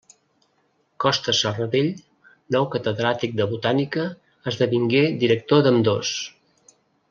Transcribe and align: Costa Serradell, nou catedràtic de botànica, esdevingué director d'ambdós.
Costa 1.03 1.35
Serradell, 1.39 1.89
nou 2.57 2.67
catedràtic 2.77 3.37
de 3.43 3.49
botànica, 3.53 4.09
esdevingué 4.53 5.07
director 5.27 5.67
d'ambdós. 5.69 6.19